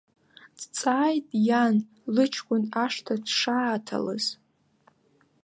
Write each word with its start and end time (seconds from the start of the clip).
Дҵааит 0.57 1.27
иан, 1.47 1.75
лыҷкәын 2.15 2.63
ашҭа 2.83 3.15
дшааҭалаз. 3.25 4.25